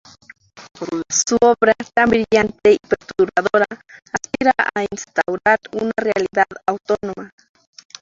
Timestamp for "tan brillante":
1.93-2.71